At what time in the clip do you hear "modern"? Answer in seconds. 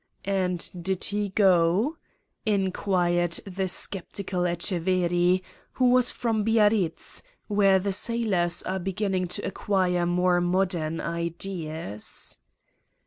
10.41-10.99